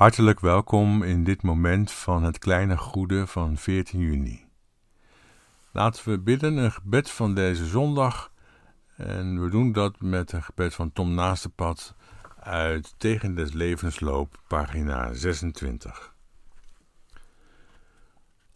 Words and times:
Hartelijk 0.00 0.40
welkom 0.40 1.02
in 1.02 1.24
dit 1.24 1.42
moment 1.42 1.90
van 1.92 2.22
het 2.22 2.38
kleine 2.38 2.76
goede 2.76 3.26
van 3.26 3.56
14 3.56 4.00
juni. 4.00 4.46
Laten 5.72 6.08
we 6.08 6.18
bidden 6.18 6.56
een 6.56 6.72
gebed 6.72 7.10
van 7.10 7.34
deze 7.34 7.66
zondag 7.66 8.32
en 8.96 9.42
we 9.42 9.50
doen 9.50 9.72
dat 9.72 10.00
met 10.00 10.32
een 10.32 10.42
gebed 10.42 10.74
van 10.74 10.92
Tom 10.92 11.14
Naastepad 11.14 11.94
uit 12.38 12.94
Tegen 12.96 13.34
des 13.34 13.52
Levensloop, 13.52 14.42
pagina 14.48 15.12
26. 15.12 16.14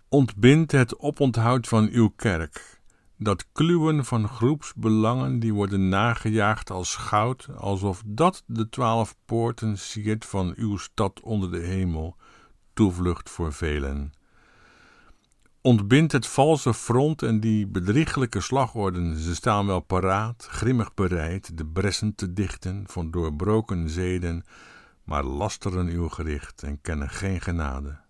Ontbind 0.09 0.73
het 0.73 0.99
oponthoud 0.99 1.69
van 1.69 1.89
uw 1.93 2.09
kerk, 2.09 2.81
dat 3.19 3.47
kluwen 3.53 4.05
van 4.05 4.29
groepsbelangen 4.29 5.39
die 5.39 5.55
worden 5.55 5.89
nagejaagd 5.89 6.71
als 6.71 6.97
goud, 6.97 7.49
alsof 7.57 8.03
dat 8.07 8.43
de 8.47 8.69
twaalf 8.69 9.17
poorten 9.25 9.79
siert 9.79 10.25
van 10.25 10.53
uw 10.57 10.77
stad 10.77 11.21
onder 11.21 11.51
de 11.51 11.59
hemel, 11.61 12.17
toevlucht 12.73 13.31
voor 13.31 13.53
velen. 13.53 14.13
Ontbind 15.61 16.13
het 16.13 16.27
valse 16.27 16.75
front 16.75 17.23
en 17.23 17.41
die 17.41 17.67
bedrieglijke 17.67 18.41
slagorden, 18.41 19.17
ze 19.17 19.35
staan 19.35 19.67
wel 19.67 19.81
paraat, 19.81 20.47
grimmig 20.51 20.95
bereid, 20.95 21.59
de 21.59 21.67
bressen 21.67 22.15
te 22.15 22.33
dichten 22.33 22.85
van 22.87 23.11
doorbroken 23.11 23.91
zeden, 23.91 24.45
maar 25.05 25.25
lasteren 25.25 25.89
uw 25.89 26.09
gericht 26.09 26.63
en 26.63 26.81
kennen 26.81 27.11
geen 27.11 27.41
genade. 27.41 28.01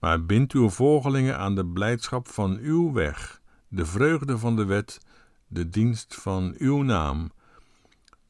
Maar 0.00 0.24
bind 0.24 0.52
uw 0.52 0.68
volgelingen 0.68 1.38
aan 1.38 1.54
de 1.54 1.66
blijdschap 1.66 2.28
van 2.28 2.58
uw 2.60 2.92
weg, 2.92 3.39
de 3.70 3.86
vreugde 3.86 4.38
van 4.38 4.56
de 4.56 4.64
wet, 4.64 5.00
de 5.46 5.68
dienst 5.68 6.14
van 6.14 6.54
uw 6.58 6.82
naam. 6.82 7.32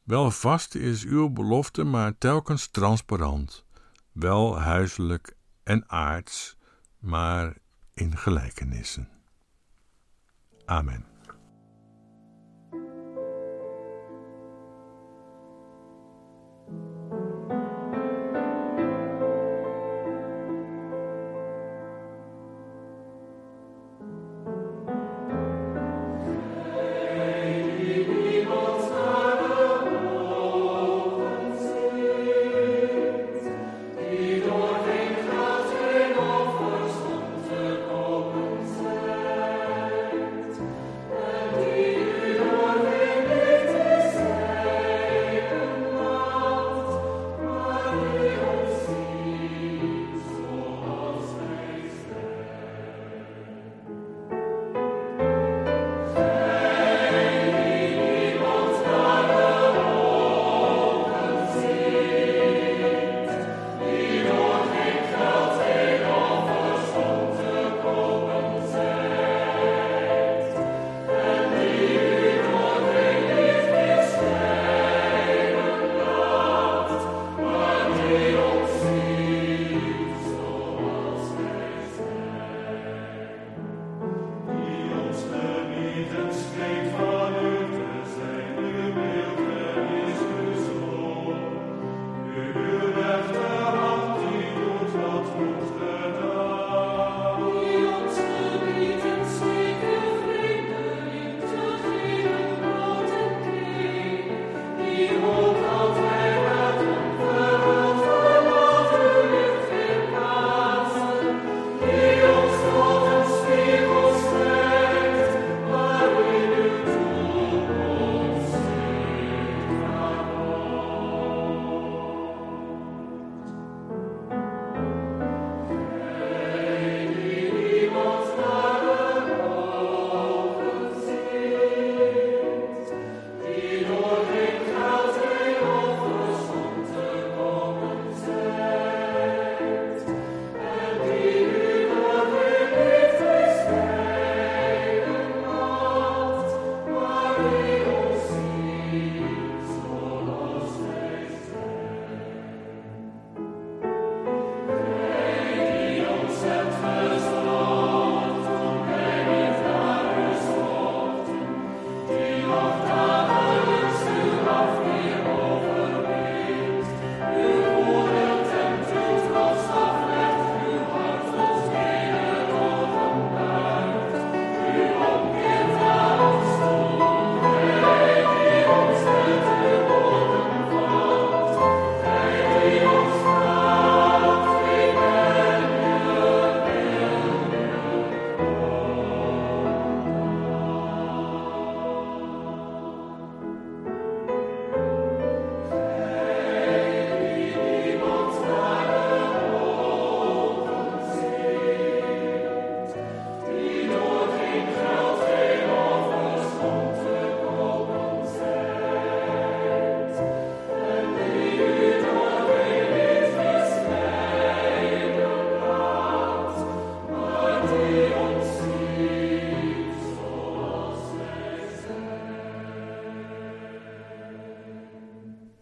Wel 0.03 0.31
vast 0.31 0.75
is 0.75 1.03
uw 1.03 1.29
belofte, 1.29 1.83
maar 1.83 2.17
telkens 2.17 2.67
transparant, 2.67 3.65
wel 4.11 4.59
huiselijk 4.59 5.35
en 5.63 5.89
aards, 5.89 6.57
maar 6.99 7.57
in 7.93 8.17
gelijkenissen. 8.17 9.09
Amen. 10.65 11.10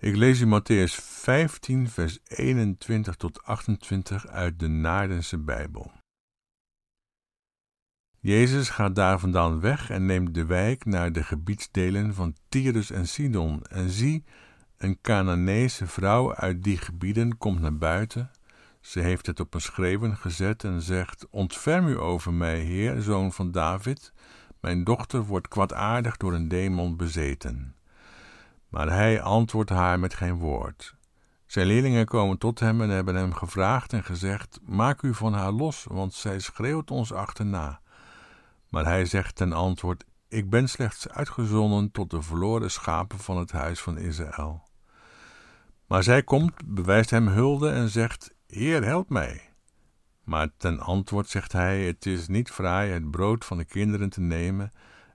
Ik 0.01 0.15
lees 0.15 0.39
in 0.39 0.47
Matthäus 0.47 0.95
15, 0.95 1.89
vers 1.89 2.19
21 2.27 3.15
tot 3.15 3.43
28 3.43 4.27
uit 4.27 4.59
de 4.59 4.67
Naardense 4.67 5.37
Bijbel. 5.37 5.91
Jezus 8.19 8.69
gaat 8.69 8.95
daar 8.95 9.19
vandaan 9.19 9.59
weg 9.59 9.89
en 9.89 10.05
neemt 10.05 10.33
de 10.33 10.45
wijk 10.45 10.85
naar 10.85 11.11
de 11.11 11.23
gebiedsdelen 11.23 12.13
van 12.13 12.35
Tyrus 12.49 12.91
en 12.91 13.07
Sidon. 13.07 13.63
En 13.63 13.89
zie, 13.89 14.23
Een 14.77 15.01
Canaanese 15.01 15.87
vrouw 15.87 16.35
uit 16.35 16.63
die 16.63 16.77
gebieden 16.77 17.37
komt 17.37 17.59
naar 17.59 17.77
buiten. 17.77 18.31
Ze 18.81 18.99
heeft 18.99 19.25
het 19.25 19.39
op 19.39 19.53
een 19.53 19.61
schreeuwen 19.61 20.17
gezet 20.17 20.63
en 20.63 20.81
zegt: 20.81 21.27
Ontferm 21.29 21.87
u 21.87 21.99
over 21.99 22.33
mij, 22.33 22.59
Heer, 22.59 23.01
zoon 23.01 23.33
van 23.33 23.51
David. 23.51 24.13
Mijn 24.59 24.83
dochter 24.83 25.25
wordt 25.25 25.47
kwaadaardig 25.47 26.17
door 26.17 26.33
een 26.33 26.47
demon 26.47 26.97
bezeten. 26.97 27.73
Maar 28.69 28.89
hij 28.89 29.21
antwoordt 29.21 29.69
haar 29.69 29.99
met 29.99 30.13
geen 30.13 30.37
woord. 30.37 30.95
Zijn 31.45 31.67
leerlingen 31.67 32.05
komen 32.05 32.37
tot 32.37 32.59
hem 32.59 32.81
en 32.81 32.89
hebben 32.89 33.15
hem 33.15 33.33
gevraagd 33.33 33.93
en 33.93 34.03
gezegd: 34.03 34.59
Maak 34.65 35.01
u 35.01 35.13
van 35.13 35.33
haar 35.33 35.51
los, 35.51 35.85
want 35.89 36.13
zij 36.13 36.39
schreeuwt 36.39 36.91
ons 36.91 37.13
achterna. 37.13 37.81
Maar 38.69 38.85
hij 38.85 39.05
zegt 39.05 39.35
ten 39.35 39.53
antwoord: 39.53 40.05
Ik 40.27 40.49
ben 40.49 40.69
slechts 40.69 41.09
uitgezonden 41.09 41.91
tot 41.91 42.09
de 42.09 42.21
verloren 42.21 42.71
schapen 42.71 43.19
van 43.19 43.37
het 43.37 43.51
huis 43.51 43.81
van 43.81 43.97
Israël. 43.97 44.67
Maar 45.87 46.03
zij 46.03 46.23
komt, 46.23 46.53
bewijst 46.65 47.09
hem 47.09 47.27
hulde 47.27 47.69
en 47.69 47.89
zegt: 47.89 48.33
Heer, 48.47 48.83
help 48.83 49.09
mij. 49.09 49.41
Maar 50.23 50.49
ten 50.57 50.79
antwoord 50.79 51.29
zegt 51.29 51.51
hij: 51.51 51.85
Het 51.85 52.05
is 52.05 52.27
niet 52.27 52.51
fraai 52.51 52.91
het 52.91 53.11
brood 53.11 53.45
van 53.45 53.57
de 53.57 53.65
kinderen 53.65 54.09
te 54.09 54.21
nemen 54.21 54.71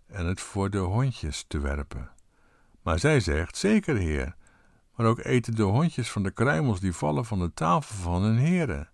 en 0.07 0.27
het 0.27 0.41
voor 0.41 0.71
de 0.71 0.79
hondjes 0.79 1.45
te 1.49 1.59
werpen. 1.59 2.14
Maar 2.85 2.99
zij 2.99 3.21
zegt: 3.21 3.57
Zeker, 3.57 3.97
Heer, 3.97 4.37
maar 4.97 5.07
ook 5.07 5.19
eten 5.19 5.55
de 5.55 5.63
hondjes 5.63 6.11
van 6.11 6.23
de 6.23 6.31
kruimels 6.31 6.81
die 6.81 6.93
vallen 6.93 7.25
van 7.25 7.39
de 7.39 7.55
tafel 7.55 7.97
van 7.97 8.23
hun 8.23 8.37
heren. 8.37 8.91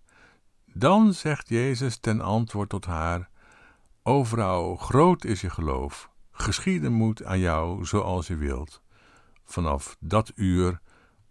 Dan 0.65 1.13
zegt 1.13 1.49
Jezus 1.49 1.97
ten 1.97 2.21
antwoord 2.21 2.69
tot 2.69 2.85
haar: 2.85 3.29
O 4.03 4.23
vrouw, 4.23 4.75
groot 4.75 5.23
is 5.23 5.41
je 5.41 5.49
geloof, 5.49 6.09
geschieden 6.31 6.91
moet 6.91 7.23
aan 7.23 7.39
jou 7.39 7.85
zoals 7.85 8.27
je 8.27 8.35
wilt. 8.35 8.81
Vanaf 9.43 9.97
dat 9.99 10.31
uur 10.35 10.81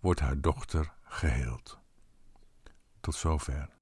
wordt 0.00 0.20
haar 0.20 0.40
dochter 0.40 0.92
geheeld. 1.04 1.78
Tot 3.00 3.14
zover. 3.14 3.79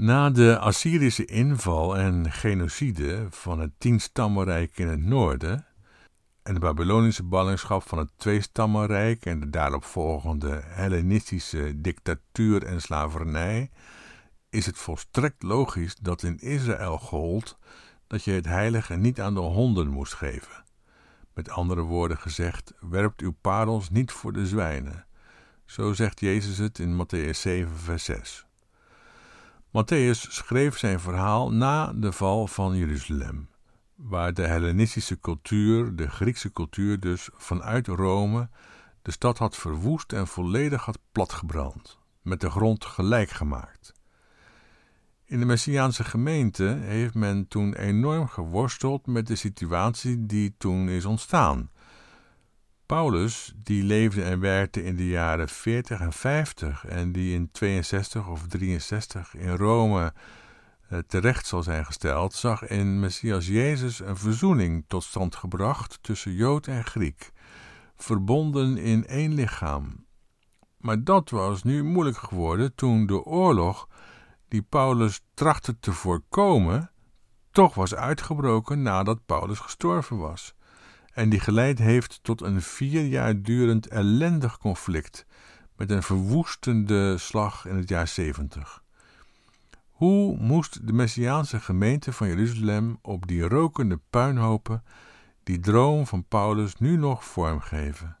Na 0.00 0.30
de 0.30 0.58
Assyrische 0.58 1.24
inval 1.24 1.96
en 1.96 2.32
genocide 2.32 3.26
van 3.30 3.60
het 3.60 3.70
tienstammenrijk 3.78 4.78
in 4.78 4.88
het 4.88 5.00
noorden 5.00 5.66
en 6.42 6.54
de 6.54 6.60
Babylonische 6.60 7.22
ballingschap 7.22 7.88
van 7.88 7.98
het 7.98 8.10
Tweestammenrijk 8.16 9.26
en 9.26 9.40
de 9.40 9.50
daaropvolgende 9.50 10.62
Hellenistische 10.64 11.80
dictatuur 11.80 12.64
en 12.64 12.80
slavernij, 12.80 13.70
is 14.50 14.66
het 14.66 14.78
volstrekt 14.78 15.42
logisch 15.42 15.96
dat 15.96 16.22
in 16.22 16.38
Israël 16.38 16.98
gold 16.98 17.58
dat 18.06 18.24
je 18.24 18.32
het 18.32 18.46
heilige 18.46 18.96
niet 18.96 19.20
aan 19.20 19.34
de 19.34 19.40
honden 19.40 19.88
moest 19.88 20.14
geven. 20.14 20.64
Met 21.34 21.50
andere 21.50 21.82
woorden 21.82 22.18
gezegd, 22.18 22.74
werpt 22.80 23.20
uw 23.20 23.34
parels 23.40 23.90
niet 23.90 24.12
voor 24.12 24.32
de 24.32 24.46
zwijnen. 24.46 25.06
Zo 25.64 25.92
zegt 25.92 26.20
Jezus 26.20 26.58
het 26.58 26.78
in 26.78 27.04
Matthäus 27.04 27.38
7, 27.38 27.76
vers 27.76 28.04
6. 28.04 28.47
Matthäus 29.70 30.30
schreef 30.30 30.78
zijn 30.78 31.00
verhaal 31.00 31.52
na 31.52 31.92
de 31.92 32.12
val 32.12 32.46
van 32.46 32.76
Jeruzalem 32.76 33.48
waar 33.98 34.34
de 34.34 34.46
Hellenistische 34.46 35.20
cultuur, 35.20 35.96
de 35.96 36.10
Griekse 36.10 36.52
cultuur 36.52 37.00
dus, 37.00 37.28
vanuit 37.36 37.86
Rome 37.86 38.48
de 39.02 39.10
stad 39.10 39.38
had 39.38 39.56
verwoest 39.56 40.12
en 40.12 40.26
volledig 40.26 40.84
had 40.84 40.98
platgebrand, 41.12 41.98
met 42.22 42.40
de 42.40 42.50
grond 42.50 42.84
gelijk 42.84 43.30
gemaakt. 43.30 43.92
In 45.24 45.38
de 45.38 45.44
Messiaanse 45.44 46.04
gemeente 46.04 46.64
heeft 46.64 47.14
men 47.14 47.48
toen 47.48 47.74
enorm 47.74 48.28
geworsteld 48.28 49.06
met 49.06 49.26
de 49.26 49.36
situatie 49.36 50.26
die 50.26 50.54
toen 50.58 50.88
is 50.88 51.04
ontstaan. 51.04 51.70
Paulus, 52.88 53.52
die 53.56 53.82
leefde 53.82 54.22
en 54.22 54.40
werkte 54.40 54.84
in 54.84 54.96
de 54.96 55.08
jaren 55.08 55.48
40 55.48 56.00
en 56.00 56.12
50 56.12 56.84
en 56.84 57.12
die 57.12 57.34
in 57.34 57.48
62 57.52 58.28
of 58.28 58.46
63 58.46 59.34
in 59.34 59.56
Rome 59.56 60.12
eh, 60.88 60.98
terecht 60.98 61.46
zal 61.46 61.62
zijn 61.62 61.84
gesteld, 61.84 62.34
zag 62.34 62.66
in 62.66 63.00
Messias 63.00 63.46
Jezus 63.46 64.00
een 64.00 64.16
verzoening 64.16 64.84
tot 64.86 65.04
stand 65.04 65.36
gebracht 65.36 65.98
tussen 66.02 66.32
Jood 66.32 66.66
en 66.66 66.84
Griek, 66.84 67.32
verbonden 67.96 68.76
in 68.76 69.06
één 69.06 69.34
lichaam. 69.34 70.06
Maar 70.76 71.04
dat 71.04 71.30
was 71.30 71.62
nu 71.62 71.84
moeilijk 71.84 72.18
geworden 72.18 72.74
toen 72.74 73.06
de 73.06 73.22
oorlog, 73.24 73.88
die 74.48 74.62
Paulus 74.62 75.20
trachtte 75.34 75.78
te 75.80 75.92
voorkomen, 75.92 76.90
toch 77.50 77.74
was 77.74 77.94
uitgebroken 77.94 78.82
nadat 78.82 79.26
Paulus 79.26 79.58
gestorven 79.58 80.18
was, 80.18 80.54
en 81.18 81.28
die 81.28 81.40
geleid 81.40 81.78
heeft 81.78 82.18
tot 82.22 82.42
een 82.42 82.62
vier 82.62 83.06
jaar 83.06 83.42
durend 83.42 83.86
ellendig 83.86 84.58
conflict 84.58 85.26
met 85.76 85.90
een 85.90 86.02
verwoestende 86.02 87.18
slag 87.18 87.66
in 87.66 87.76
het 87.76 87.88
jaar 87.88 88.08
zeventig. 88.08 88.82
Hoe 89.90 90.36
moest 90.36 90.86
de 90.86 90.92
Messiaanse 90.92 91.60
gemeente 91.60 92.12
van 92.12 92.28
Jeruzalem 92.28 92.98
op 93.02 93.26
die 93.26 93.42
rokende 93.42 94.00
puinhopen 94.10 94.82
die 95.42 95.60
droom 95.60 96.06
van 96.06 96.24
Paulus 96.24 96.74
nu 96.74 96.96
nog 96.96 97.24
vormgeven? 97.24 98.16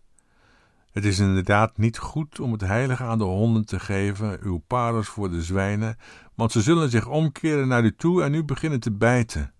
Het 0.92 1.04
is 1.04 1.18
inderdaad 1.18 1.76
niet 1.76 1.98
goed 1.98 2.40
om 2.40 2.52
het 2.52 2.60
heilige 2.60 3.02
aan 3.02 3.18
de 3.18 3.24
honden 3.24 3.66
te 3.66 3.80
geven, 3.80 4.38
uw 4.42 4.58
parels 4.66 5.08
voor 5.08 5.30
de 5.30 5.42
zwijnen, 5.42 5.96
want 6.34 6.52
ze 6.52 6.62
zullen 6.62 6.90
zich 6.90 7.06
omkeren 7.06 7.68
naar 7.68 7.84
u 7.84 7.94
toe 7.94 8.22
en 8.22 8.34
u 8.34 8.44
beginnen 8.44 8.80
te 8.80 8.92
bijten. 8.92 9.52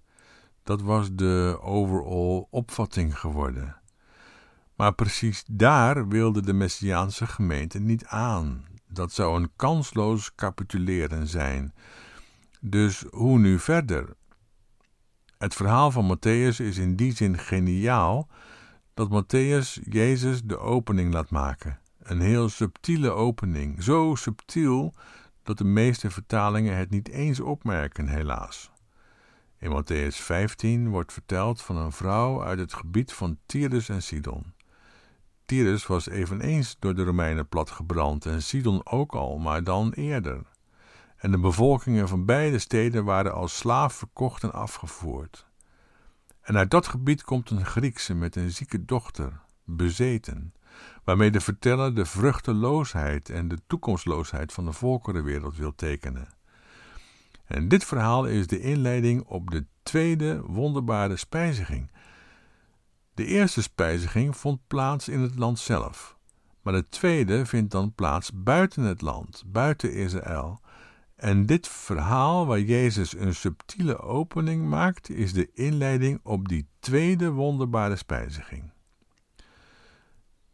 Dat 0.68 0.82
was 0.82 1.14
de 1.14 1.58
overall 1.60 2.46
opvatting 2.50 3.18
geworden. 3.18 3.76
Maar 4.76 4.94
precies 4.94 5.44
daar 5.50 6.08
wilde 6.08 6.42
de 6.42 6.52
Messiaanse 6.52 7.26
gemeente 7.26 7.78
niet 7.78 8.06
aan. 8.06 8.64
Dat 8.88 9.12
zou 9.12 9.40
een 9.40 9.50
kansloos 9.56 10.34
capituleren 10.34 11.26
zijn. 11.26 11.74
Dus 12.60 13.04
hoe 13.10 13.38
nu 13.38 13.58
verder? 13.58 14.16
Het 15.38 15.54
verhaal 15.54 15.90
van 15.90 16.16
Matthäus 16.16 16.56
is 16.56 16.78
in 16.78 16.96
die 16.96 17.14
zin 17.16 17.38
geniaal 17.38 18.28
dat 18.94 19.08
Matthäus 19.10 19.82
Jezus 19.90 20.42
de 20.42 20.58
opening 20.58 21.12
laat 21.12 21.30
maken. 21.30 21.78
Een 21.98 22.20
heel 22.20 22.48
subtiele 22.48 23.10
opening, 23.10 23.82
zo 23.82 24.14
subtiel 24.14 24.94
dat 25.42 25.58
de 25.58 25.64
meeste 25.64 26.10
vertalingen 26.10 26.76
het 26.76 26.90
niet 26.90 27.08
eens 27.08 27.40
opmerken, 27.40 28.08
helaas. 28.08 28.70
In 29.58 29.70
Matthäus 29.70 30.16
15 30.16 30.88
wordt 30.88 31.12
verteld 31.12 31.62
van 31.62 31.76
een 31.76 31.92
vrouw 31.92 32.42
uit 32.42 32.58
het 32.58 32.74
gebied 32.74 33.12
van 33.12 33.38
Tyrus 33.46 33.88
en 33.88 34.02
Sidon. 34.02 34.52
Tyrus 35.44 35.86
was 35.86 36.08
eveneens 36.08 36.76
door 36.78 36.94
de 36.94 37.04
Romeinen 37.04 37.48
platgebrand 37.48 38.26
en 38.26 38.42
Sidon 38.42 38.86
ook 38.86 39.14
al, 39.14 39.38
maar 39.38 39.64
dan 39.64 39.92
eerder 39.92 40.42
en 41.18 41.30
de 41.30 41.38
bevolkingen 41.38 42.08
van 42.08 42.24
beide 42.24 42.58
steden 42.58 43.04
waren 43.04 43.34
als 43.34 43.56
slaaf 43.56 43.94
verkocht 43.94 44.42
en 44.42 44.52
afgevoerd. 44.52 45.46
En 46.40 46.56
uit 46.56 46.70
dat 46.70 46.86
gebied 46.86 47.22
komt 47.22 47.50
een 47.50 47.66
Griekse 47.66 48.14
met 48.14 48.36
een 48.36 48.50
zieke 48.50 48.84
dochter, 48.84 49.40
bezeten, 49.64 50.54
waarmee 51.04 51.30
de 51.30 51.40
verteller 51.40 51.94
de 51.94 52.06
vruchteloosheid 52.06 53.30
en 53.30 53.48
de 53.48 53.58
toekomstloosheid 53.66 54.52
van 54.52 54.64
de 54.64 54.72
volkerenwereld 54.72 55.56
wil 55.56 55.74
tekenen. 55.74 56.28
En 57.48 57.68
dit 57.68 57.84
verhaal 57.84 58.24
is 58.24 58.46
de 58.46 58.60
inleiding 58.60 59.22
op 59.22 59.50
de 59.50 59.66
tweede 59.82 60.40
wonderbare 60.46 61.16
spijziging. 61.16 61.90
De 63.14 63.24
eerste 63.24 63.62
spijziging 63.62 64.36
vond 64.36 64.60
plaats 64.66 65.08
in 65.08 65.20
het 65.20 65.38
land 65.38 65.58
zelf, 65.58 66.16
maar 66.62 66.72
de 66.72 66.88
tweede 66.88 67.46
vindt 67.46 67.70
dan 67.70 67.94
plaats 67.94 68.30
buiten 68.34 68.82
het 68.82 69.00
land, 69.00 69.42
buiten 69.46 69.92
Israël, 69.92 70.60
en 71.16 71.46
dit 71.46 71.68
verhaal, 71.68 72.46
waar 72.46 72.60
Jezus 72.60 73.16
een 73.16 73.34
subtiele 73.34 73.98
opening 73.98 74.68
maakt, 74.68 75.10
is 75.10 75.32
de 75.32 75.50
inleiding 75.54 76.20
op 76.22 76.48
die 76.48 76.66
tweede 76.80 77.30
wonderbare 77.30 77.96
spijziging. 77.96 78.70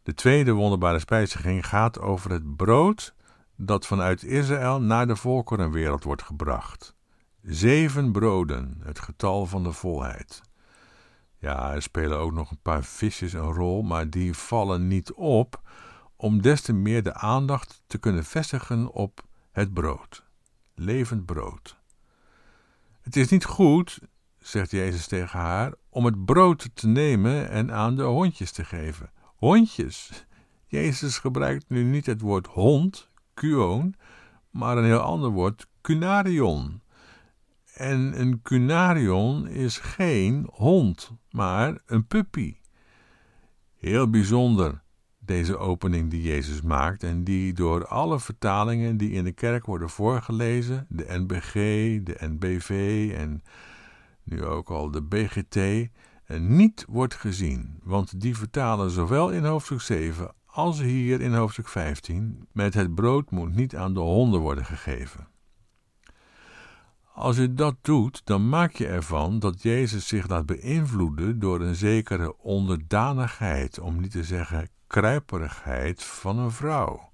De 0.03 0.13
tweede 0.13 0.51
wonderbare 0.51 0.99
spijziging 0.99 1.67
gaat 1.67 1.99
over 1.99 2.31
het 2.31 2.55
brood 2.55 3.15
dat 3.55 3.85
vanuit 3.85 4.23
Israël 4.23 4.81
naar 4.81 5.07
de 5.07 5.15
volkerenwereld 5.15 6.03
wordt 6.03 6.23
gebracht. 6.23 6.95
Zeven 7.41 8.11
broden, 8.11 8.81
het 8.83 8.99
getal 8.99 9.45
van 9.45 9.63
de 9.63 9.71
volheid. 9.71 10.41
Ja, 11.37 11.73
er 11.73 11.81
spelen 11.81 12.17
ook 12.17 12.33
nog 12.33 12.51
een 12.51 12.61
paar 12.61 12.83
visjes 12.83 13.33
een 13.33 13.53
rol, 13.53 13.81
maar 13.81 14.09
die 14.09 14.33
vallen 14.33 14.87
niet 14.87 15.13
op 15.13 15.61
om 16.15 16.41
des 16.41 16.61
te 16.61 16.73
meer 16.73 17.03
de 17.03 17.13
aandacht 17.13 17.81
te 17.87 17.97
kunnen 17.97 18.23
vestigen 18.23 18.91
op 18.91 19.23
het 19.51 19.73
brood 19.73 20.25
levend 20.75 21.25
brood. 21.25 21.77
Het 23.01 23.15
is 23.15 23.29
niet 23.29 23.45
goed, 23.45 23.99
zegt 24.37 24.71
Jezus 24.71 25.07
tegen 25.07 25.39
haar, 25.39 25.73
om 25.89 26.05
het 26.05 26.25
brood 26.25 26.69
te 26.73 26.87
nemen 26.87 27.49
en 27.49 27.71
aan 27.73 27.95
de 27.95 28.03
hondjes 28.03 28.51
te 28.51 28.63
geven. 28.65 29.11
Hondjes. 29.35 30.25
Jezus 30.65 31.17
gebruikt 31.17 31.69
nu 31.69 31.83
niet 31.83 32.05
het 32.05 32.21
woord 32.21 32.47
hond, 32.47 33.09
kuon, 33.35 33.95
maar 34.49 34.77
een 34.77 34.85
heel 34.85 34.99
ander 34.99 35.29
woord, 35.29 35.67
cunarion. 35.81 36.81
En 37.73 38.19
een 38.19 38.41
cunarion 38.41 39.47
is 39.47 39.77
geen 39.77 40.47
hond, 40.51 41.11
maar 41.29 41.77
een 41.85 42.07
puppy. 42.07 42.55
Heel 43.77 44.09
bijzonder 44.09 44.83
deze 45.25 45.57
opening 45.57 46.09
die 46.09 46.21
Jezus 46.21 46.61
maakt 46.61 47.03
en 47.03 47.23
die 47.23 47.53
door 47.53 47.87
alle 47.87 48.19
vertalingen 48.19 48.97
die 48.97 49.11
in 49.11 49.23
de 49.23 49.31
kerk 49.31 49.65
worden 49.65 49.89
voorgelezen, 49.89 50.85
de 50.89 51.05
NBG, 51.07 51.53
de 52.03 52.17
NBV 52.19 53.11
en 53.17 53.43
nu 54.23 54.45
ook 54.45 54.69
al 54.69 54.91
de 54.91 55.01
BGT, 55.01 55.89
niet 56.39 56.85
wordt 56.89 57.15
gezien, 57.15 57.79
want 57.83 58.21
die 58.21 58.37
vertalen 58.37 58.89
zowel 58.89 59.31
in 59.31 59.45
hoofdstuk 59.45 59.81
7 59.81 60.33
als 60.55 60.79
hier 60.79 61.21
in 61.21 61.33
hoofdstuk 61.33 61.67
15 61.67 62.47
met 62.51 62.73
het 62.73 62.95
brood 62.95 63.31
moet 63.31 63.55
niet 63.55 63.75
aan 63.75 63.93
de 63.93 63.99
honden 63.99 64.39
worden 64.39 64.65
gegeven. 64.65 65.27
Als 67.13 67.35
je 67.35 67.53
dat 67.53 67.75
doet, 67.81 68.21
dan 68.23 68.49
maak 68.49 68.71
je 68.71 68.87
ervan 68.87 69.39
dat 69.39 69.61
Jezus 69.61 70.07
zich 70.07 70.27
laat 70.27 70.45
beïnvloeden 70.45 71.39
door 71.39 71.61
een 71.61 71.75
zekere 71.75 72.37
onderdanigheid, 72.37 73.79
om 73.79 73.99
niet 73.99 74.11
te 74.11 74.23
zeggen 74.23 74.69
kruiperigheid 74.87 76.03
van 76.03 76.37
een 76.37 76.51
vrouw. 76.51 77.11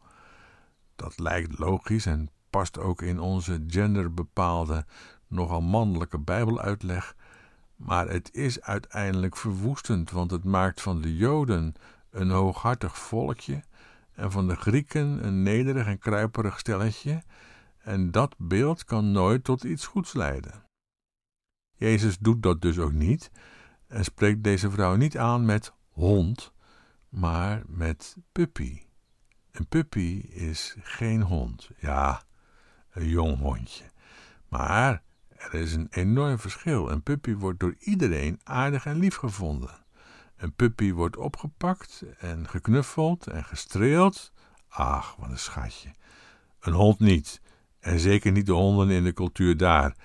Dat 0.96 1.20
lijkt 1.20 1.60
logisch 1.60 2.06
en 2.06 2.30
past 2.50 2.80
ook 2.80 3.02
in 3.02 3.20
onze 3.20 3.64
genderbepaalde, 3.68 4.86
nogal 5.28 5.62
mannelijke 5.62 6.20
Bijbeluitleg, 6.20 7.16
maar 7.76 8.10
het 8.10 8.34
is 8.34 8.62
uiteindelijk 8.62 9.38
verwoestend, 9.38 10.12
want 10.12 10.32
het 10.32 10.44
maakt 10.44 10.82
van 10.82 11.02
de 11.02 11.16
Joden 11.16 11.76
een 12.12 12.30
hooghartig 12.30 12.98
volkje 12.98 13.64
en 14.12 14.32
van 14.32 14.48
de 14.48 14.56
Grieken 14.56 15.26
een 15.26 15.44
nederig 15.44 15.86
en 15.86 16.00
kruiperig 16.00 16.60
stelletje, 16.60 17.24
en 17.78 18.12
dat 18.12 18.36
beeld 18.38 18.84
kan 18.84 19.12
nooit 19.12 19.44
tot 19.44 19.64
iets 19.64 19.86
goeds 19.86 20.14
leiden. 20.14 20.64
Jezus 21.76 22.18
doet 22.18 22.44
dat 22.44 22.62
dus 22.62 22.80
ook 22.80 22.92
niet 22.92 23.32
en 23.88 24.04
spreekt 24.04 24.44
deze 24.44 24.72
vrouw 24.72 24.96
niet 24.96 25.18
aan 25.18 25.46
met 25.46 25.74
hond, 25.90 26.54
maar 27.10 27.64
met 27.66 28.18
puppy. 28.32 28.82
Een 29.52 29.68
puppy 29.68 30.22
is 30.30 30.76
geen 30.82 31.22
hond, 31.22 31.70
ja, 31.78 32.24
een 32.92 33.08
jong 33.08 33.38
hondje. 33.38 33.86
Maar 34.48 35.04
er 35.30 35.54
is 35.54 35.74
een 35.74 35.88
enorm 35.90 36.40
verschil. 36.40 36.92
Een 36.92 37.04
puppy 37.04 37.36
wordt 37.36 37.60
door 37.60 37.76
iedereen 37.80 38.40
aardig 38.44 38.86
en 38.86 38.98
lief 38.98 39.16
gevonden. 39.16 39.81
Een 40.42 40.54
puppy 40.54 40.94
wordt 40.94 41.18
opgepakt 41.18 42.04
en 42.20 42.48
geknuffeld 42.50 43.28
en 43.28 43.44
gestreeld. 43.44 44.32
Ach, 44.68 45.16
wat 45.16 45.30
een 45.30 45.40
schatje. 45.40 45.94
Een 46.60 46.74
hond 46.74 47.00
niet. 47.00 47.42
En 47.80 48.00
zeker 48.00 48.32
niet 48.32 48.46
de 48.46 48.52
honden 48.52 48.90
in 48.90 49.04
de 49.04 49.14
cultuur 49.14 49.58
daar. 49.58 49.96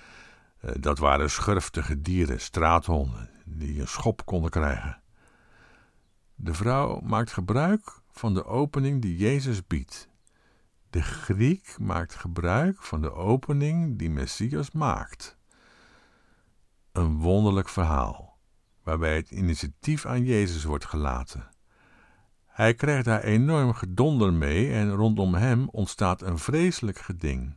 Eh, 0.61 0.71
dat 0.81 0.99
waren 0.99 1.31
schurftige 1.31 2.00
dieren, 2.00 2.40
straathonden, 2.40 3.31
die 3.45 3.81
een 3.81 3.88
schop 3.88 4.25
konden 4.25 4.50
krijgen. 4.50 5.02
De 6.35 6.55
vrouw 6.55 7.00
maakt 7.00 7.33
gebruik 7.33 8.00
van 8.11 8.35
de 8.35 8.45
opening 8.45 9.02
die 9.02 9.16
Jezus 9.16 9.66
biedt. 9.66 10.09
De 10.90 11.02
Griek 11.02 11.76
maakt 11.78 12.14
gebruik 12.14 12.83
van 12.83 13.00
de 13.00 13.12
opening 13.12 13.99
die 13.99 14.11
Messias 14.11 14.71
maakt. 14.71 15.37
Een 16.93 17.19
wonderlijk 17.19 17.69
verhaal, 17.69 18.36
waarbij 18.87 19.16
het 19.16 19.31
initiatief 19.31 20.07
aan 20.07 20.25
Jezus 20.25 20.64
wordt 20.64 20.85
gelaten. 20.85 21.49
Hij 22.47 22.75
krijgt 22.75 23.05
daar 23.05 23.23
enorm 23.23 23.73
gedonder 23.73 24.33
mee 24.33 24.73
en 24.73 24.90
rondom 24.90 25.35
hem 25.35 25.69
ontstaat 25.69 26.23
een 26.23 26.38
vreselijk 26.38 26.99
geding. 26.99 27.55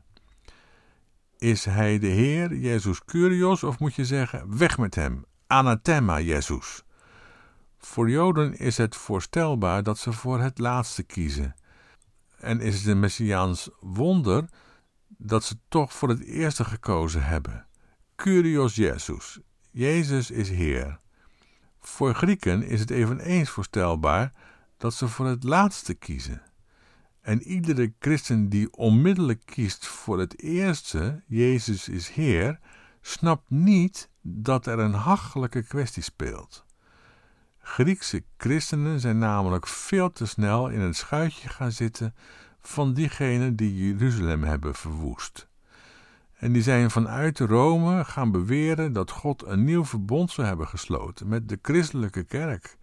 Is 1.37 1.65
hij 1.65 1.99
de 1.99 2.07
Heer, 2.07 2.55
Jezus 2.55 3.05
Curios, 3.05 3.63
of 3.63 3.79
moet 3.79 3.95
je 3.95 4.05
zeggen, 4.05 4.57
weg 4.57 4.77
met 4.77 4.95
hem, 4.95 5.25
anathema 5.47 6.19
Jezus? 6.19 6.83
Voor 7.77 8.09
Joden 8.09 8.57
is 8.57 8.77
het 8.77 8.95
voorstelbaar 8.95 9.83
dat 9.83 9.97
ze 9.97 10.13
voor 10.13 10.39
het 10.39 10.57
laatste 10.57 11.03
kiezen. 11.03 11.55
En 12.39 12.61
is 12.61 12.77
het 12.77 12.85
een 12.85 12.99
messiaans 12.99 13.69
wonder 13.79 14.45
dat 15.07 15.43
ze 15.43 15.59
toch 15.67 15.93
voor 15.93 16.09
het 16.09 16.23
eerste 16.23 16.63
gekozen 16.63 17.23
hebben. 17.23 17.67
Curios 18.15 18.75
Jezus. 18.75 19.39
Jezus 19.71 20.31
is 20.31 20.49
Heer. 20.49 20.99
Voor 21.79 22.13
Grieken 22.13 22.63
is 22.63 22.79
het 22.79 22.89
eveneens 22.89 23.49
voorstelbaar 23.49 24.31
dat 24.77 24.93
ze 24.93 25.07
voor 25.07 25.25
het 25.25 25.43
laatste 25.43 25.93
kiezen. 25.93 26.41
En 27.21 27.41
iedere 27.41 27.93
christen 27.99 28.49
die 28.49 28.73
onmiddellijk 28.73 29.41
kiest 29.45 29.85
voor 29.85 30.19
het 30.19 30.41
eerste, 30.41 31.23
Jezus 31.27 31.89
is 31.89 32.09
Heer, 32.09 32.59
snapt 33.01 33.49
niet 33.49 34.09
dat 34.21 34.65
er 34.65 34.79
een 34.79 34.93
hachelijke 34.93 35.63
kwestie 35.63 36.03
speelt. 36.03 36.65
Griekse 37.59 38.23
christenen 38.37 38.99
zijn 38.99 39.17
namelijk 39.17 39.67
veel 39.67 40.11
te 40.11 40.25
snel 40.25 40.69
in 40.69 40.79
het 40.79 40.95
schuitje 40.95 41.49
gaan 41.49 41.71
zitten 41.71 42.15
van 42.61 42.93
diegenen 42.93 43.55
die 43.55 43.87
Jeruzalem 43.87 44.43
hebben 44.43 44.75
verwoest. 44.75 45.48
En 46.39 46.51
die 46.51 46.61
zijn 46.61 46.91
vanuit 46.91 47.39
Rome 47.39 48.05
gaan 48.05 48.31
beweren 48.31 48.93
dat 48.93 49.11
God 49.11 49.45
een 49.45 49.63
nieuw 49.63 49.85
verbond 49.85 50.31
zou 50.31 50.47
hebben 50.47 50.67
gesloten 50.67 51.27
met 51.27 51.49
de 51.49 51.59
christelijke 51.61 52.23
kerk 52.23 52.77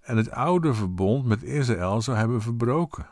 en 0.00 0.16
het 0.16 0.30
oude 0.30 0.74
verbond 0.74 1.24
met 1.24 1.42
Israël 1.42 2.00
zou 2.00 2.16
hebben 2.16 2.42
verbroken. 2.42 3.06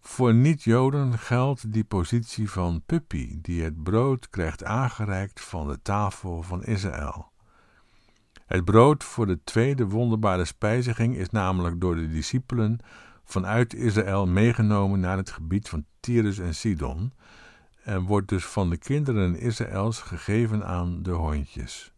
Voor 0.00 0.34
niet-Joden 0.34 1.18
geldt 1.18 1.72
die 1.72 1.84
positie 1.84 2.50
van 2.50 2.82
puppy 2.86 3.38
die 3.40 3.62
het 3.62 3.82
brood 3.82 4.30
krijgt 4.30 4.64
aangereikt 4.64 5.40
van 5.40 5.68
de 5.68 5.82
tafel 5.82 6.42
van 6.42 6.64
Israël. 6.64 7.30
Het 8.46 8.64
brood 8.64 9.04
voor 9.04 9.26
de 9.26 9.40
tweede 9.44 9.86
wonderbare 9.86 10.44
spijziging 10.44 11.16
is 11.16 11.30
namelijk 11.30 11.80
door 11.80 11.94
de 11.94 12.08
discipelen 12.08 12.78
vanuit 13.24 13.74
Israël 13.74 14.26
meegenomen 14.26 15.00
naar 15.00 15.16
het 15.16 15.30
gebied 15.30 15.68
van 15.68 15.84
Tyrus 16.00 16.38
en 16.38 16.54
Sidon 16.54 17.12
en 17.90 18.02
wordt 18.02 18.28
dus 18.28 18.44
van 18.44 18.70
de 18.70 18.76
kinderen 18.76 19.38
Israëls 19.38 20.00
gegeven 20.00 20.66
aan 20.66 21.02
de 21.02 21.10
hondjes, 21.10 21.92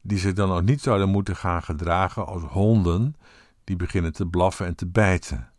die 0.00 0.18
zich 0.18 0.32
dan 0.32 0.50
ook 0.50 0.62
niet 0.62 0.80
zouden 0.80 1.08
moeten 1.08 1.36
gaan 1.36 1.62
gedragen 1.62 2.26
als 2.26 2.42
honden 2.42 3.14
die 3.64 3.76
beginnen 3.76 4.12
te 4.12 4.26
blaffen 4.26 4.66
en 4.66 4.74
te 4.74 4.86
bijten. 4.86 5.52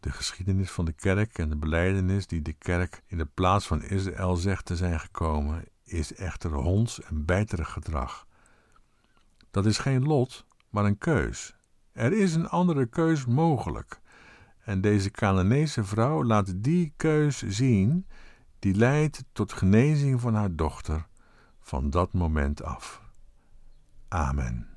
De 0.00 0.10
geschiedenis 0.10 0.70
van 0.70 0.84
de 0.84 0.92
kerk 0.92 1.38
en 1.38 1.48
de 1.48 1.56
beleidenis 1.56 2.26
die 2.26 2.42
de 2.42 2.52
kerk 2.52 3.02
in 3.06 3.18
de 3.18 3.28
plaats 3.34 3.66
van 3.66 3.82
Israël 3.82 4.36
zegt 4.36 4.64
te 4.64 4.76
zijn 4.76 5.00
gekomen, 5.00 5.64
is 5.84 6.14
echter 6.14 6.52
honds 6.52 7.00
en 7.02 7.24
bijterig 7.24 7.70
gedrag 7.70 8.26
dat 9.54 9.66
is 9.66 9.78
geen 9.78 10.02
lot, 10.02 10.46
maar 10.70 10.84
een 10.84 10.98
keus. 10.98 11.54
Er 11.92 12.12
is 12.12 12.34
een 12.34 12.48
andere 12.48 12.86
keus 12.86 13.26
mogelijk. 13.26 14.00
En 14.64 14.80
deze 14.80 15.10
Canaanese 15.10 15.84
vrouw 15.84 16.24
laat 16.24 16.62
die 16.62 16.92
keus 16.96 17.42
zien, 17.42 18.06
die 18.64 18.74
leidt 18.74 19.24
tot 19.32 19.52
genezing 19.52 20.20
van 20.20 20.34
haar 20.34 20.54
dochter 20.56 21.06
van 21.60 21.90
dat 21.90 22.12
moment 22.12 22.62
af. 22.62 23.02
Amen. 24.08 24.68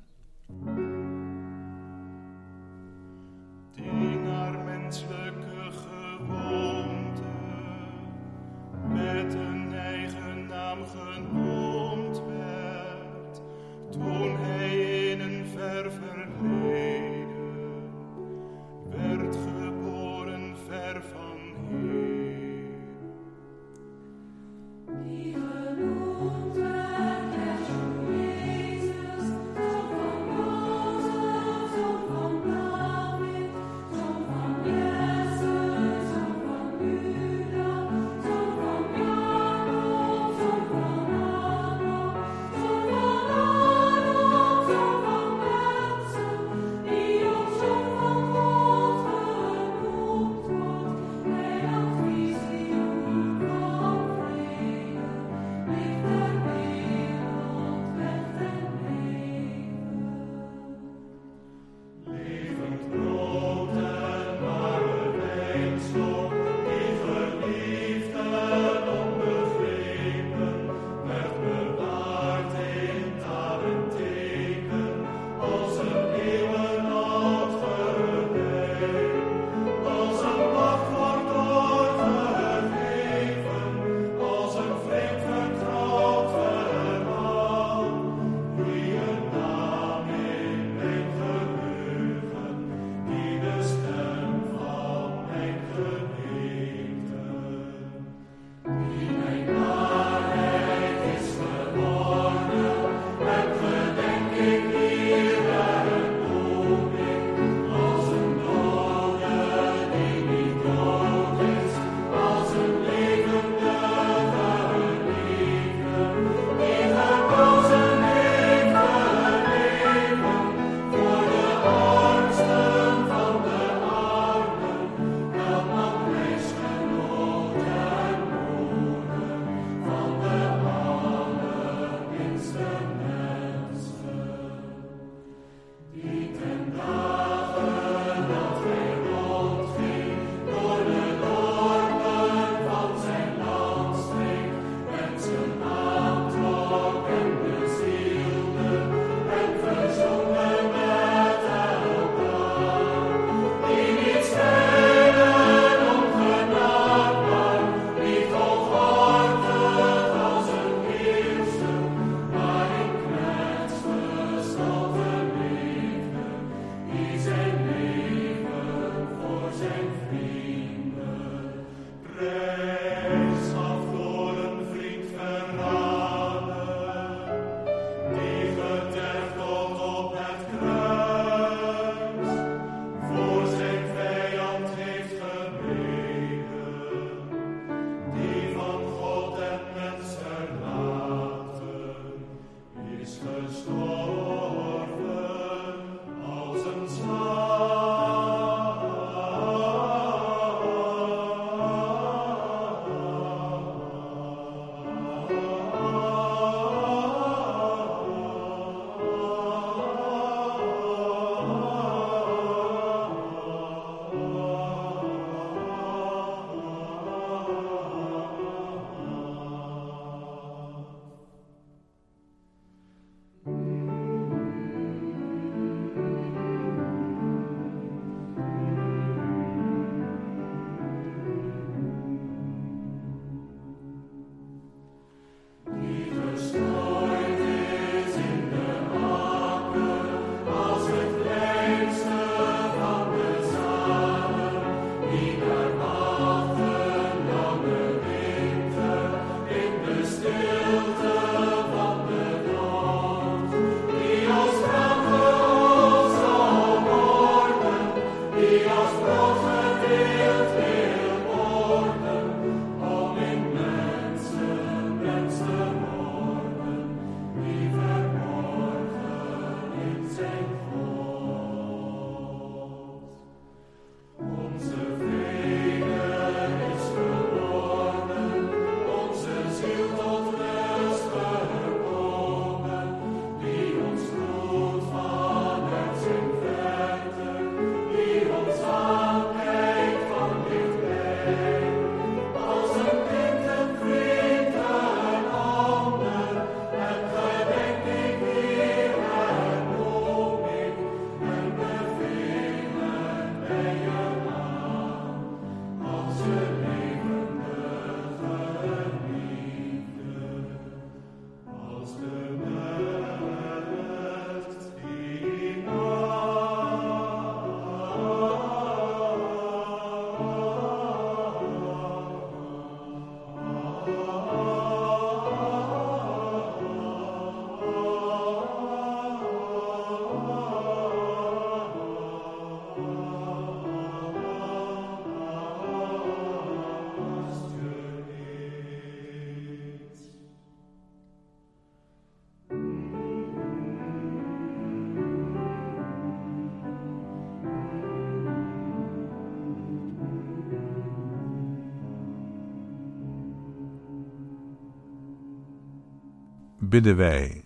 Bidden 356.68 356.96
wij. 356.96 357.44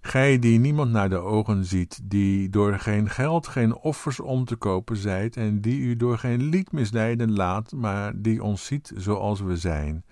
Gij 0.00 0.38
die 0.38 0.58
niemand 0.58 0.90
naar 0.90 1.08
de 1.08 1.18
ogen 1.18 1.64
ziet, 1.64 2.00
die 2.02 2.48
door 2.48 2.78
geen 2.78 3.10
geld, 3.10 3.46
geen 3.46 3.74
offers 3.76 4.20
om 4.20 4.44
te 4.44 4.56
kopen 4.56 4.96
zijt, 4.96 5.36
en 5.36 5.60
die 5.60 5.80
u 5.80 5.96
door 5.96 6.18
geen 6.18 6.42
lied 6.42 6.72
misleiden 6.72 7.32
laat, 7.32 7.72
maar 7.72 8.12
die 8.22 8.42
ons 8.42 8.66
ziet 8.66 8.92
zoals 8.96 9.40
we 9.40 9.56
zijn, 9.56 10.04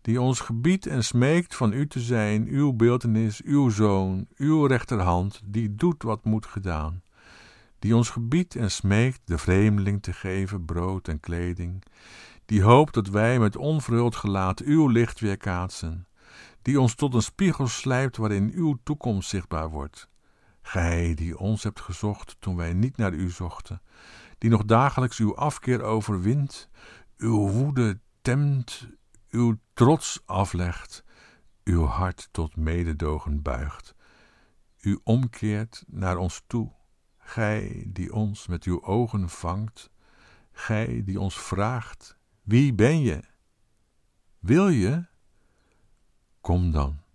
die 0.00 0.20
ons 0.20 0.40
gebiedt 0.40 0.86
en 0.86 1.04
smeekt 1.04 1.56
van 1.56 1.72
u 1.72 1.86
te 1.86 2.00
zijn, 2.00 2.46
uw 2.46 2.72
beeltenis, 2.72 3.42
uw 3.42 3.68
zoon, 3.68 4.26
uw 4.36 4.66
rechterhand, 4.66 5.40
die 5.44 5.74
doet 5.74 6.02
wat 6.02 6.24
moet 6.24 6.46
gedaan, 6.46 7.02
die 7.78 7.96
ons 7.96 8.10
gebiedt 8.10 8.54
en 8.56 8.70
smeekt 8.70 9.20
de 9.24 9.38
vreemdeling 9.38 10.02
te 10.02 10.12
geven 10.12 10.64
brood 10.64 11.08
en 11.08 11.20
kleding, 11.20 11.82
die 12.44 12.62
hoopt 12.62 12.94
dat 12.94 13.08
wij 13.08 13.38
met 13.38 13.56
onverhuld 13.56 14.16
gelaat 14.16 14.60
uw 14.60 14.88
licht 14.88 15.20
weerkaatsen, 15.20 16.06
die 16.62 16.80
ons 16.80 16.94
tot 16.94 17.14
een 17.14 17.22
spiegel 17.22 17.66
slijpt 17.68 18.16
waarin 18.16 18.50
uw 18.54 18.78
toekomst 18.82 19.28
zichtbaar 19.28 19.70
wordt. 19.70 20.08
Gij 20.62 21.14
die 21.14 21.38
ons 21.38 21.62
hebt 21.62 21.80
gezocht 21.80 22.36
toen 22.38 22.56
wij 22.56 22.72
niet 22.72 22.96
naar 22.96 23.12
u 23.12 23.30
zochten, 23.30 23.82
die 24.38 24.50
nog 24.50 24.64
dagelijks 24.64 25.18
uw 25.18 25.36
afkeer 25.36 25.82
overwint, 25.82 26.68
uw 27.16 27.48
woede 27.48 28.00
temt, 28.22 28.88
uw 29.30 29.58
trots 29.74 30.22
aflegt, 30.24 31.04
uw 31.64 31.84
hart 31.84 32.28
tot 32.30 32.56
mededogen 32.56 33.42
buigt, 33.42 33.94
u 34.80 35.00
omkeert 35.04 35.84
naar 35.86 36.16
ons 36.16 36.42
toe, 36.46 36.72
gij 37.18 37.84
die 37.88 38.12
ons 38.12 38.46
met 38.46 38.64
uw 38.64 38.82
ogen 38.82 39.28
vangt, 39.28 39.90
gij 40.52 41.02
die 41.04 41.20
ons 41.20 41.40
vraagt, 41.40 42.16
wie 42.42 42.74
ben 42.74 43.00
je? 43.00 43.22
Wil 44.38 44.68
je? 44.68 45.09
Kom 46.40 46.72
dan. 46.72 47.09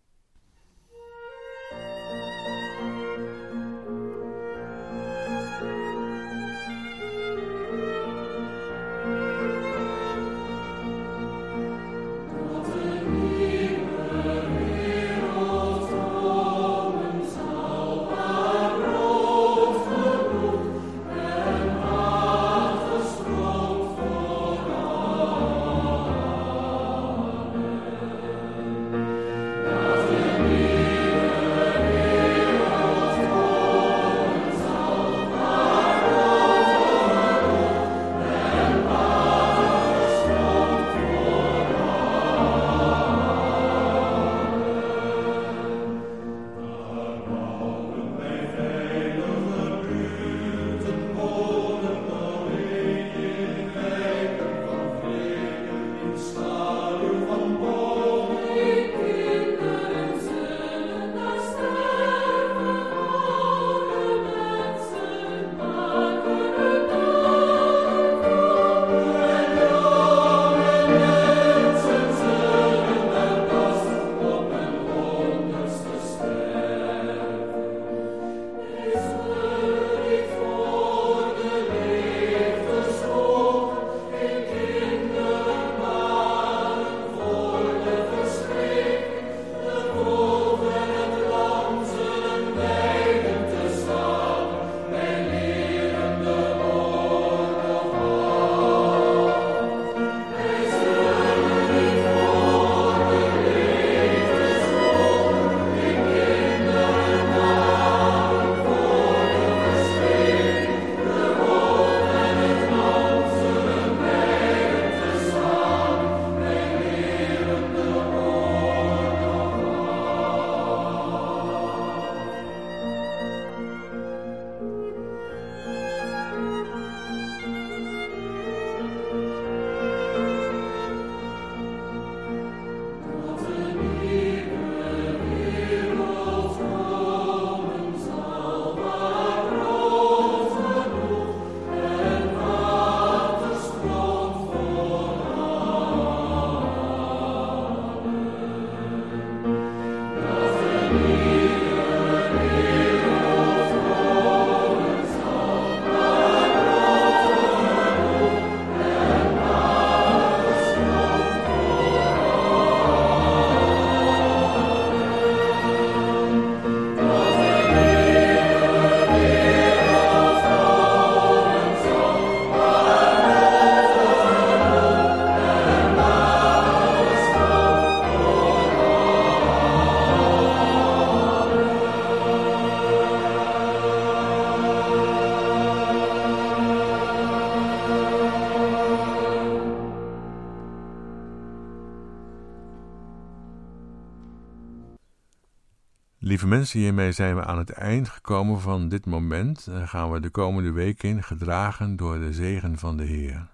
Lieve 196.26 196.48
mensen, 196.48 196.80
hiermee 196.80 197.12
zijn 197.12 197.36
we 197.36 197.46
aan 197.46 197.58
het 197.58 197.70
eind 197.70 198.10
gekomen 198.10 198.62
van 198.62 198.90
dit 198.90 199.06
moment. 199.06 199.66
Dan 199.66 199.88
gaan 199.88 200.12
we 200.12 200.20
de 200.20 200.30
komende 200.30 200.72
week 200.72 201.04
in, 201.04 201.24
gedragen 201.24 201.96
door 201.96 202.20
de 202.20 202.34
zegen 202.34 202.78
van 202.78 202.98
de 202.98 203.04
Heer. 203.04 203.48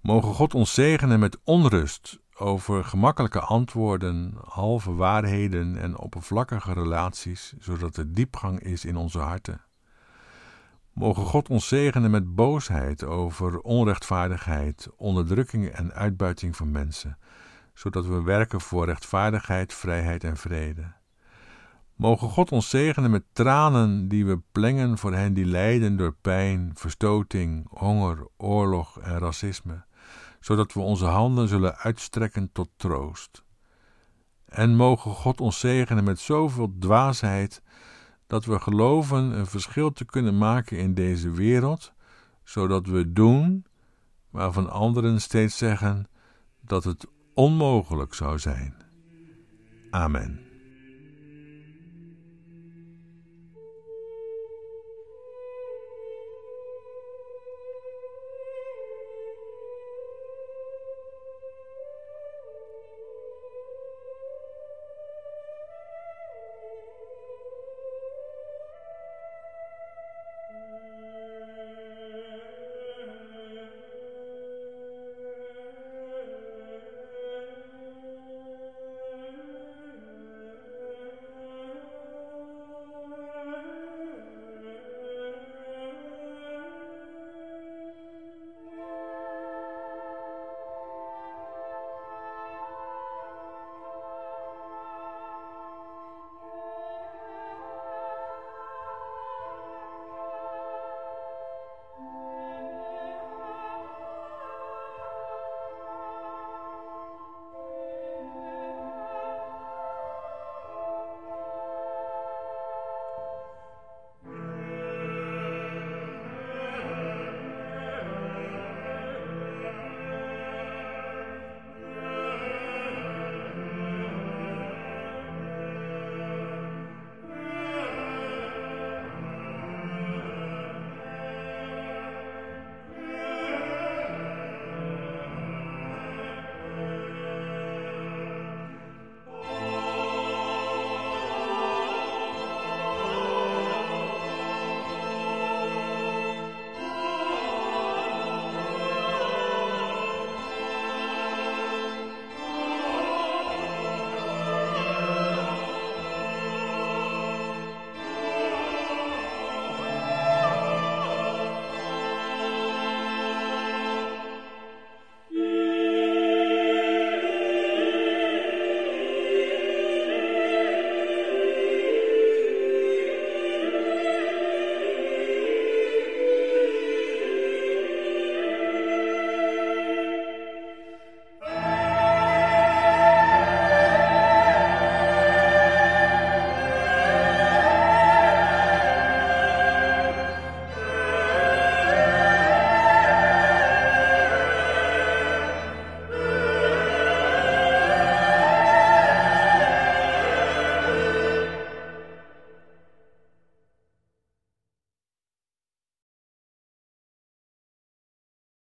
Mogen 0.00 0.34
God 0.34 0.54
ons 0.54 0.74
zegenen 0.74 1.18
met 1.18 1.38
onrust 1.44 2.20
over 2.36 2.84
gemakkelijke 2.84 3.40
antwoorden, 3.40 4.34
halve 4.44 4.94
waarheden 4.94 5.76
en 5.76 5.98
oppervlakkige 5.98 6.72
relaties, 6.72 7.54
zodat 7.58 7.96
er 7.96 8.12
diepgang 8.12 8.60
is 8.60 8.84
in 8.84 8.96
onze 8.96 9.18
harten. 9.18 9.60
Mogen 10.92 11.24
God 11.24 11.48
ons 11.48 11.68
zegenen 11.68 12.10
met 12.10 12.34
boosheid 12.34 13.04
over 13.04 13.60
onrechtvaardigheid, 13.60 14.88
onderdrukking 14.96 15.66
en 15.68 15.92
uitbuiting 15.92 16.56
van 16.56 16.70
mensen, 16.70 17.18
zodat 17.74 18.06
we 18.06 18.22
werken 18.22 18.60
voor 18.60 18.84
rechtvaardigheid, 18.84 19.74
vrijheid 19.74 20.24
en 20.24 20.36
vrede. 20.36 21.02
Mogen 21.94 22.28
God 22.28 22.52
ons 22.52 22.68
zegenen 22.68 23.10
met 23.10 23.24
tranen 23.32 24.08
die 24.08 24.26
we 24.26 24.40
plengen 24.52 24.98
voor 24.98 25.12
hen 25.12 25.34
die 25.34 25.44
lijden 25.44 25.96
door 25.96 26.14
pijn, 26.20 26.70
verstoting, 26.74 27.66
honger, 27.70 28.28
oorlog 28.36 29.00
en 29.00 29.18
racisme, 29.18 29.84
zodat 30.40 30.72
we 30.72 30.80
onze 30.80 31.04
handen 31.04 31.48
zullen 31.48 31.76
uitstrekken 31.76 32.52
tot 32.52 32.68
troost. 32.76 33.44
En 34.44 34.76
mogen 34.76 35.10
God 35.10 35.40
ons 35.40 35.58
zegenen 35.58 36.04
met 36.04 36.18
zoveel 36.18 36.74
dwaasheid 36.78 37.62
dat 38.26 38.44
we 38.44 38.58
geloven 38.58 39.38
een 39.38 39.46
verschil 39.46 39.92
te 39.92 40.04
kunnen 40.04 40.38
maken 40.38 40.78
in 40.78 40.94
deze 40.94 41.30
wereld, 41.30 41.92
zodat 42.44 42.86
we 42.86 43.12
doen 43.12 43.66
waarvan 44.30 44.70
anderen 44.70 45.20
steeds 45.20 45.58
zeggen 45.58 46.08
dat 46.60 46.84
het 46.84 47.06
onmogelijk 47.34 48.14
zou 48.14 48.38
zijn. 48.38 48.74
Amen. 49.90 50.43